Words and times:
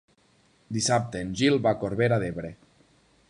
Dissabte 0.77 1.21
en 1.25 1.35
Gil 1.41 1.61
va 1.67 1.75
a 1.77 1.79
Corbera 1.85 2.21
d'Ebre. 2.25 2.53